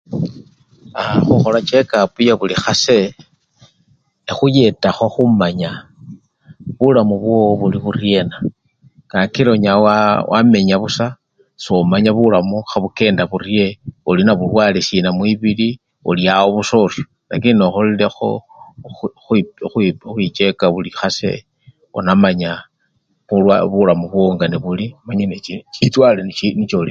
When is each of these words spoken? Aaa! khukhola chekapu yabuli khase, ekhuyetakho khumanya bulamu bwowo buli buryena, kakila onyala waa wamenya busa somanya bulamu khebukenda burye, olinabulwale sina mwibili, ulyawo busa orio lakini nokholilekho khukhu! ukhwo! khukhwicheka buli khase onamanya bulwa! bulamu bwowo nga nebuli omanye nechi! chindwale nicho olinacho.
Aaa! 0.99 1.19
khukhola 1.25 1.59
chekapu 1.69 2.19
yabuli 2.29 2.55
khase, 2.63 2.97
ekhuyetakho 4.29 5.05
khumanya 5.13 5.71
bulamu 6.77 7.13
bwowo 7.21 7.51
buli 7.59 7.77
buryena, 7.83 8.37
kakila 9.11 9.49
onyala 9.53 9.83
waa 9.85 10.13
wamenya 10.31 10.75
busa 10.81 11.07
somanya 11.65 12.11
bulamu 12.17 12.55
khebukenda 12.69 13.23
burye, 13.31 13.65
olinabulwale 14.09 14.79
sina 14.87 15.09
mwibili, 15.17 15.69
ulyawo 16.09 16.47
busa 16.55 16.75
orio 16.85 17.03
lakini 17.31 17.55
nokholilekho 17.57 18.29
khukhu! 18.97 19.05
ukhwo! 19.65 19.79
khukhwicheka 20.01 20.65
buli 20.73 20.91
khase 20.97 21.31
onamanya 21.97 22.51
bulwa! 23.27 23.55
bulamu 23.71 24.05
bwowo 24.11 24.29
nga 24.35 24.45
nebuli 24.51 24.85
omanye 24.99 25.25
nechi! 25.31 25.53
chindwale 25.73 26.21
nicho 26.23 26.75
olinacho. 26.79 26.89